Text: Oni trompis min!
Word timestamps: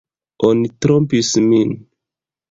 Oni 0.45 0.69
trompis 0.85 1.29
min! 1.51 1.75